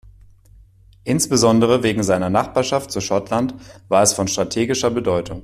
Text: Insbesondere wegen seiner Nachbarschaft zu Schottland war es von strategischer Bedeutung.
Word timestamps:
Insbesondere 1.03 1.83
wegen 1.83 2.01
seiner 2.01 2.31
Nachbarschaft 2.31 2.89
zu 2.91 3.01
Schottland 3.01 3.53
war 3.87 4.01
es 4.01 4.13
von 4.13 4.27
strategischer 4.27 4.89
Bedeutung. 4.89 5.39